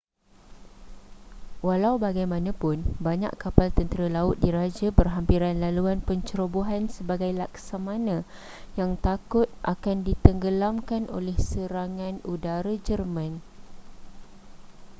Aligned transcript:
walau 1.67 1.95
bagaimanapun 2.05 2.77
banyak 3.07 3.33
kapal 3.43 3.67
tentera 3.77 4.07
laut 4.15 4.33
diraja 4.43 4.87
berhampiran 4.99 5.53
laluan 5.63 5.99
pencerobohan 6.07 6.83
sebagai 6.95 7.29
laksamana 7.41 8.17
yang 8.79 8.91
takut 9.07 9.45
akan 9.73 9.97
ditenggelamkan 10.07 11.03
oleh 11.17 11.37
serangan 11.49 12.15
udara 12.33 12.73
jerman 12.87 13.31